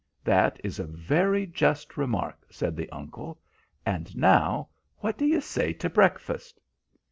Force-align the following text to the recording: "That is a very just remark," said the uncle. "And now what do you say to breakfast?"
"That 0.23 0.59
is 0.63 0.79
a 0.79 0.85
very 0.87 1.45
just 1.45 1.95
remark," 1.95 2.47
said 2.49 2.75
the 2.75 2.89
uncle. 2.89 3.39
"And 3.85 4.17
now 4.17 4.69
what 4.97 5.15
do 5.15 5.27
you 5.27 5.39
say 5.41 5.73
to 5.73 5.91
breakfast?" 5.91 6.59